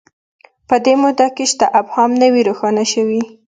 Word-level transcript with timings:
په 0.67 0.75
دې 0.85 0.93
مورد 1.01 1.19
کې 1.35 1.45
شته 1.51 1.65
ابهام 1.79 2.11
نه 2.21 2.27
دی 2.33 2.41
روښانه 2.49 2.83
شوی 2.93 3.23